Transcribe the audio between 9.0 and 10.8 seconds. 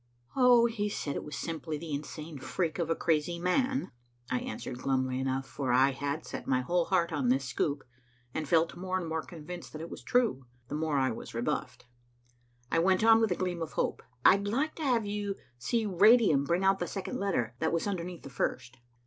more convinced that it was true, the